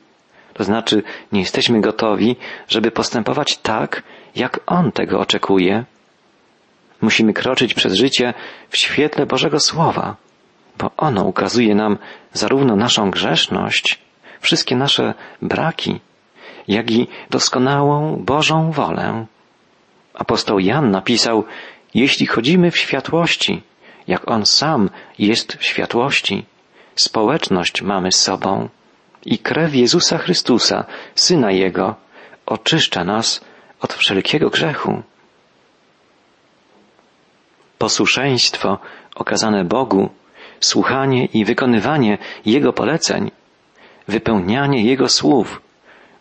To 0.53 0.63
znaczy, 0.63 1.03
nie 1.31 1.39
jesteśmy 1.39 1.81
gotowi, 1.81 2.35
żeby 2.67 2.91
postępować 2.91 3.57
tak, 3.57 4.03
jak 4.35 4.59
On 4.65 4.91
tego 4.91 5.19
oczekuje. 5.19 5.85
Musimy 7.01 7.33
kroczyć 7.33 7.73
przez 7.73 7.93
życie 7.93 8.33
w 8.69 8.77
świetle 8.77 9.25
Bożego 9.25 9.59
Słowa, 9.59 10.15
bo 10.79 10.91
ono 10.97 11.23
ukazuje 11.23 11.75
nam 11.75 11.97
zarówno 12.33 12.75
naszą 12.75 13.11
grzeszność, 13.11 13.99
wszystkie 14.39 14.75
nasze 14.75 15.13
braki, 15.41 15.99
jak 16.67 16.91
i 16.91 17.07
doskonałą 17.29 18.15
Bożą 18.15 18.71
wolę. 18.71 19.25
Apostoł 20.13 20.59
Jan 20.59 20.91
napisał, 20.91 21.43
jeśli 21.93 22.27
chodzimy 22.27 22.71
w 22.71 22.77
światłości, 22.77 23.61
jak 24.07 24.31
On 24.31 24.45
sam 24.45 24.89
jest 25.19 25.53
w 25.53 25.63
światłości, 25.63 26.45
społeczność 26.95 27.81
mamy 27.81 28.11
z 28.11 28.19
sobą 28.19 28.69
i 29.25 29.37
krew 29.37 29.75
Jezusa 29.75 30.17
Chrystusa, 30.17 30.85
Syna 31.15 31.51
Jego, 31.51 31.95
oczyszcza 32.45 33.03
nas 33.03 33.41
od 33.81 33.93
wszelkiego 33.93 34.49
grzechu. 34.49 35.03
Posłuszeństwo 37.77 38.77
okazane 39.15 39.65
Bogu, 39.65 40.09
słuchanie 40.59 41.25
i 41.25 41.45
wykonywanie 41.45 42.17
Jego 42.45 42.73
poleceń, 42.73 43.31
wypełnianie 44.07 44.83
Jego 44.83 45.09
słów 45.09 45.61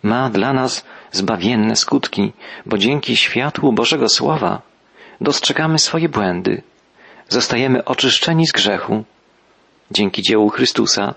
ma 0.02 0.30
dla 0.30 0.52
nas 0.52 0.84
zbawienne 1.12 1.76
skutki, 1.76 2.32
bo 2.66 2.78
dzięki 2.78 3.16
światłu 3.16 3.72
Bożego 3.72 4.08
Słowa 4.08 4.62
dostrzegamy 5.20 5.78
swoje 5.78 6.08
błędy, 6.08 6.62
zostajemy 7.28 7.84
oczyszczeni 7.84 8.46
z 8.46 8.52
grzechu 8.52 9.04
dzięki 9.90 10.22
dziełu 10.22 10.48
Chrystusa 10.48 11.14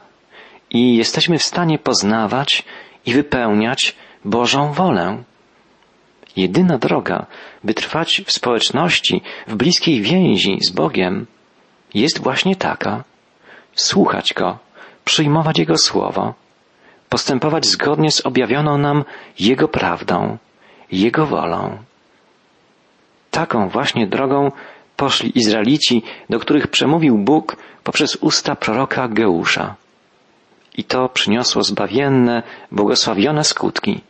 i 0.69 0.97
jesteśmy 0.97 1.37
w 1.37 1.43
stanie 1.43 1.79
poznawać 1.79 2.63
i 3.05 3.13
wypełniać 3.13 3.95
Bożą 4.25 4.73
wolę. 4.73 5.23
Jedyna 6.35 6.77
droga, 6.77 7.25
by 7.63 7.73
trwać 7.73 8.21
w 8.25 8.31
społeczności, 8.31 9.21
w 9.47 9.55
bliskiej 9.55 10.01
więzi 10.01 10.57
z 10.61 10.69
Bogiem, 10.69 11.27
jest 11.93 12.19
właśnie 12.19 12.55
taka. 12.55 13.03
Słuchać 13.75 14.33
Go, 14.33 14.57
przyjmować 15.05 15.59
Jego 15.59 15.77
słowo, 15.77 16.33
postępować 17.09 17.65
zgodnie 17.65 18.11
z 18.11 18.25
objawioną 18.25 18.77
nam 18.77 19.03
Jego 19.39 19.67
prawdą, 19.67 20.37
Jego 20.91 21.25
wolą. 21.25 21.77
Taką 23.31 23.69
właśnie 23.69 24.07
drogą 24.07 24.51
poszli 24.97 25.37
Izraelici, 25.39 26.03
do 26.29 26.39
których 26.39 26.67
przemówił 26.67 27.17
Bóg 27.17 27.57
poprzez 27.83 28.15
usta 28.15 28.55
proroka 28.55 29.07
Geusza. 29.07 29.75
I 30.77 30.83
to 30.83 31.09
przyniosło 31.09 31.63
zbawienne, 31.63 32.43
błogosławione 32.71 33.43
skutki. 33.43 34.01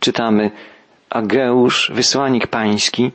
Czytamy, 0.00 0.50
a 1.10 1.22
Geusz, 1.22 1.90
wysłannik 1.94 2.46
pański, 2.46 3.10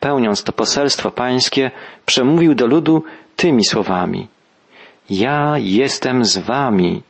pełniąc 0.00 0.42
to 0.42 0.52
poselstwo 0.52 1.10
pańskie, 1.10 1.70
przemówił 2.06 2.54
do 2.54 2.66
ludu 2.66 3.04
tymi 3.36 3.64
słowami. 3.64 4.28
Ja 5.10 5.54
jestem 5.58 6.24
z 6.24 6.38
wami, 6.38 7.02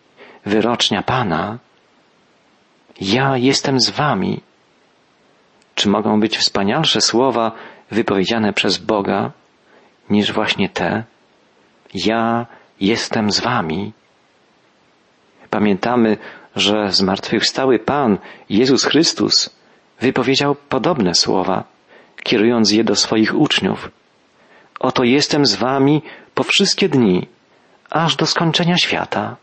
wyrocznia 0.46 1.02
Pana. 1.02 1.58
Ja 3.00 3.36
jestem 3.36 3.80
z 3.80 3.90
wami. 3.90 4.40
Czy 5.74 5.88
mogą 5.88 6.20
być 6.20 6.36
wspanialsze 6.38 7.00
słowa 7.00 7.52
wypowiedziane 7.90 8.52
przez 8.52 8.78
Boga 8.78 9.30
niż 10.10 10.32
właśnie 10.32 10.68
te? 10.68 11.04
Ja 11.94 12.46
jestem 12.80 13.32
z 13.32 13.40
wami. 13.40 13.92
Pamiętamy, 15.50 16.16
że 16.56 16.92
zmartwychwstały 16.92 17.78
Pan, 17.78 18.18
Jezus 18.50 18.84
Chrystus, 18.84 19.50
wypowiedział 20.00 20.54
podobne 20.54 21.14
słowa, 21.14 21.64
kierując 22.22 22.72
je 22.72 22.84
do 22.84 22.96
swoich 22.96 23.34
uczniów. 23.34 23.90
Oto 24.80 25.04
jestem 25.04 25.46
z 25.46 25.54
wami 25.54 26.02
po 26.34 26.42
wszystkie 26.42 26.88
dni, 26.88 27.28
aż 27.92 28.16
do 28.16 28.26
skończenia 28.26 28.76
świata. 28.76 29.36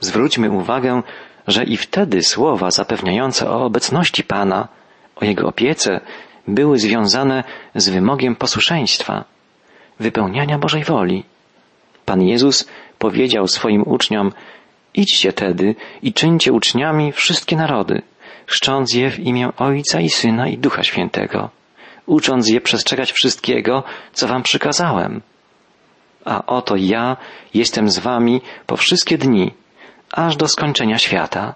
Zwróćmy 0.00 0.50
uwagę, 0.50 1.02
że 1.46 1.64
i 1.64 1.76
wtedy 1.76 2.22
słowa 2.22 2.70
zapewniające 2.70 3.50
o 3.50 3.64
obecności 3.64 4.24
Pana, 4.24 4.68
o 5.16 5.24
Jego 5.24 5.48
opiece, 5.48 6.00
były 6.48 6.78
związane 6.78 7.44
z 7.74 7.88
wymogiem 7.88 8.36
posłuszeństwa, 8.36 9.24
wypełniania 10.00 10.58
Bożej 10.58 10.84
woli. 10.84 11.24
Pan 12.04 12.22
Jezus 12.22 12.68
powiedział 12.98 13.46
swoim 13.46 13.82
uczniom, 13.86 14.32
idźcie 14.94 15.32
tedy 15.32 15.74
i 16.02 16.12
czyńcie 16.12 16.52
uczniami 16.52 17.12
wszystkie 17.12 17.56
narody, 17.56 18.02
chrzcząc 18.46 18.94
je 18.94 19.10
w 19.10 19.18
imię 19.18 19.48
Ojca 19.56 20.00
i 20.00 20.08
Syna 20.08 20.48
i 20.48 20.58
Ducha 20.58 20.82
Świętego, 20.82 21.50
ucząc 22.06 22.48
je 22.48 22.60
przestrzegać 22.60 23.12
wszystkiego, 23.12 23.82
co 24.12 24.28
wam 24.28 24.42
przykazałem. 24.42 25.22
A 26.24 26.46
oto 26.46 26.76
ja 26.76 27.16
jestem 27.54 27.90
z 27.90 27.98
wami 27.98 28.40
po 28.66 28.76
wszystkie 28.76 29.18
dni, 29.18 29.52
aż 30.12 30.36
do 30.36 30.48
skończenia 30.48 30.98
świata. 30.98 31.54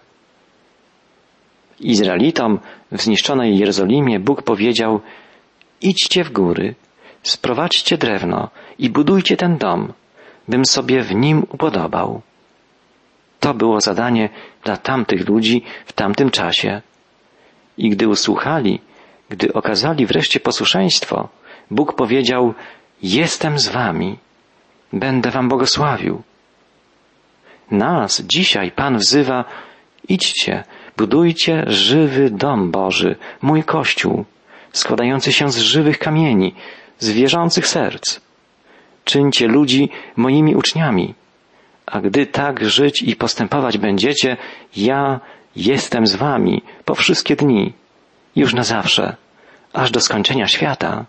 Izraelitom 1.81 2.59
w 2.93 3.03
zniszczonej 3.03 3.59
Jerozolimie 3.59 4.21
Bóg 4.21 4.43
powiedział, 4.43 5.01
idźcie 5.81 6.25
w 6.25 6.33
góry, 6.33 6.75
sprowadźcie 7.23 7.99
drewno 7.99 8.49
i 8.79 8.91
budujcie 8.91 9.37
ten 9.37 9.59
dom, 9.59 9.93
bym 10.49 10.65
sobie 10.65 11.03
w 11.03 11.15
nim 11.15 11.47
upodobał. 11.53 12.21
To 13.41 13.55
było 13.55 13.81
zadanie 13.81 14.29
dla 14.65 14.77
tamtych 14.77 15.29
ludzi 15.29 15.63
w 15.87 15.93
tamtym 15.93 16.31
czasie. 16.31 16.83
I 17.79 17.91
gdy 17.91 18.09
usłuchali, 18.09 18.81
gdy 19.29 19.53
okazali 19.53 20.07
wreszcie 20.07 20.41
posłuszeństwo, 20.41 21.29
Bóg 21.71 21.93
powiedział, 21.93 22.55
jestem 23.03 23.59
z 23.59 23.69
wami, 23.69 24.19
będę 24.95 25.31
wam 25.31 25.49
błogosławił. 25.49 26.23
Nas 27.71 28.21
dzisiaj 28.21 28.71
Pan 28.71 28.99
wzywa, 28.99 29.45
idźcie, 30.09 30.65
budujcie 30.97 31.65
żywy 31.67 32.31
dom 32.31 32.71
Boży, 32.71 33.17
mój 33.43 33.65
Kościół, 33.65 34.25
składający 34.73 35.33
się 35.33 35.51
z 35.51 35.59
żywych 35.59 35.99
kamieni, 35.99 36.55
z 36.99 37.11
wierzących 37.11 37.67
serc. 37.67 38.21
Czyńcie 39.05 39.49
ludzi 39.49 39.91
moimi 40.17 40.57
uczniami. 40.57 41.15
A 41.87 42.01
gdy 42.01 42.27
tak 42.27 42.65
żyć 42.65 43.03
i 43.03 43.17
postępować 43.17 43.79
będziecie, 43.79 44.37
ja 44.77 45.21
jestem 45.57 46.07
z 46.07 46.15
wami 46.15 46.63
po 46.85 46.95
wszystkie 46.95 47.37
dni, 47.37 47.73
już 48.37 48.55
na 48.55 48.65
zawsze, 48.65 49.17
aż 49.73 49.91
do 49.91 50.01
skończenia 50.01 50.49
świata. 50.49 51.05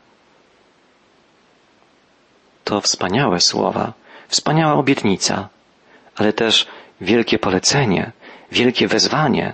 To 2.66 2.82
wspaniałe 2.82 3.40
słowa, 3.40 3.94
wspaniała 4.28 4.74
obietnica 4.74 5.50
ale 6.16 6.34
też 6.34 6.68
wielkie 7.02 7.40
polecenie, 7.40 8.12
wielkie 8.52 8.88
wezwanie. 8.88 9.54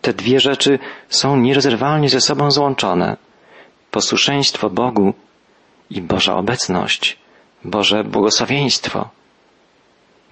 Te 0.00 0.12
dwie 0.12 0.40
rzeczy 0.40 0.78
są 1.08 1.36
nierozerwalnie 1.36 2.08
ze 2.08 2.20
sobą 2.20 2.50
złączone. 2.50 3.16
Posłuszeństwo 3.90 4.70
Bogu 4.70 5.14
i 5.90 6.02
Boża 6.02 6.36
obecność, 6.36 7.18
Boże 7.64 8.04
błogosławieństwo. 8.04 9.08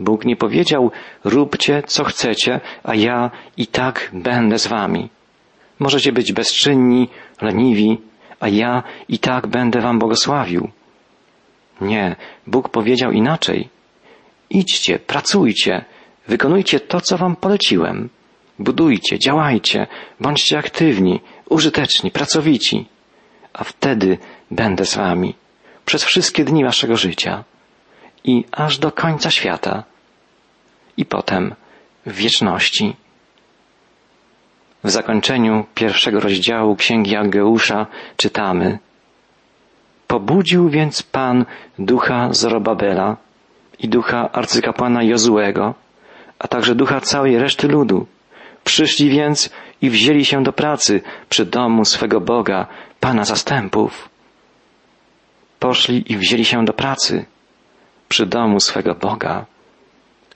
Bóg 0.00 0.24
nie 0.24 0.37
powiedział, 0.37 0.90
róbcie 1.24 1.83
co 1.87 2.04
chcecie, 2.04 2.61
a 2.85 2.94
ja 2.94 3.31
i 3.57 3.66
tak 3.66 4.11
będę 4.12 4.59
z 4.59 4.66
wami. 4.66 5.09
Możecie 5.78 6.12
być 6.12 6.33
bezczynni, 6.33 7.09
leniwi, 7.42 7.98
a 8.40 8.48
ja 8.48 8.83
i 9.09 9.18
tak 9.18 9.46
będę 9.46 9.81
wam 9.81 9.98
błogosławił. 9.98 10.70
Nie, 11.80 12.16
Bóg 12.46 12.68
powiedział 12.68 13.12
inaczej. 13.12 13.68
Idźcie, 14.50 14.98
pracujcie, 14.98 15.84
wykonujcie 16.28 16.80
to, 16.80 17.00
co 17.00 17.18
wam 17.18 17.36
poleciłem. 17.36 18.08
Budujcie, 18.58 19.18
działajcie, 19.18 19.86
bądźcie 20.20 20.58
aktywni, 20.58 21.20
użyteczni, 21.48 22.10
pracowici, 22.10 22.86
a 23.52 23.64
wtedy 23.64 24.18
będę 24.50 24.84
z 24.84 24.96
wami 24.96 25.34
przez 25.84 26.04
wszystkie 26.04 26.44
dni 26.44 26.64
waszego 26.64 26.96
życia 26.96 27.44
i 28.24 28.44
aż 28.52 28.78
do 28.78 28.92
końca 28.92 29.30
świata 29.30 29.84
i 30.96 31.04
potem 31.04 31.54
w 32.06 32.12
wieczności. 32.12 32.96
W 34.84 34.90
zakończeniu 34.90 35.64
pierwszego 35.74 36.20
rozdziału 36.20 36.76
Księgi 36.76 37.16
Ageusza 37.16 37.86
czytamy 38.16 38.78
Pobudził 40.09 40.68
więc 40.68 41.03
Pan 41.03 41.44
ducha 41.79 42.29
Zorobabela 42.33 43.16
i 43.79 43.88
ducha 43.88 44.33
arcykapłana 44.33 45.03
Jozułego, 45.03 45.75
a 46.38 46.49
także 46.49 46.75
ducha 46.75 47.01
całej 47.01 47.38
reszty 47.38 47.68
ludu. 47.68 48.07
Przyszli 48.64 49.11
więc 49.11 49.51
i 49.83 49.90
wzięli 49.90 50.25
się 50.25 50.42
do 50.42 50.53
pracy 50.53 51.01
przy 51.29 51.47
domu 51.47 51.85
swego 51.85 52.21
Boga, 52.21 52.66
Pana 53.01 53.25
zastępów. 53.25 54.09
Poszli 55.59 56.12
i 56.12 56.16
wzięli 56.16 56.44
się 56.44 56.64
do 56.64 56.73
pracy 56.73 57.25
przy 58.09 58.27
domu 58.27 58.61
swego 58.61 58.94
Boga, 58.94 59.47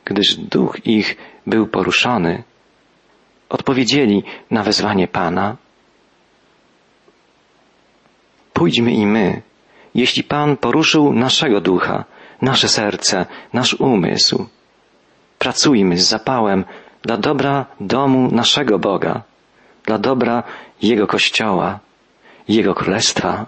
gdyż 0.05 0.35
duch 0.35 0.87
ich 0.87 1.17
był 1.47 1.67
poruszony. 1.67 2.43
Odpowiedzieli 3.49 4.23
na 4.51 4.63
wezwanie 4.63 5.09
Pana. 5.09 5.57
Pójdźmy 8.53 8.93
i 8.93 9.07
my, 9.07 9.43
jeśli 9.95 10.25
Pan 10.25 10.57
poruszył 10.57 11.13
naszego 11.13 11.61
ducha, 11.61 12.05
nasze 12.43 12.69
serce, 12.69 13.27
nasz 13.53 13.75
umysł. 13.75 14.47
Pracujmy 15.39 15.99
z 15.99 16.09
zapałem 16.09 16.65
dla 17.03 17.17
dobra 17.17 17.67
domu 17.81 18.29
naszego 18.33 18.79
Boga, 18.79 19.23
dla 19.87 19.99
dobra 19.99 20.43
Jego 20.83 21.07
Kościoła, 21.07 21.79
Jego 22.49 22.75
Królestwa. 22.75 23.47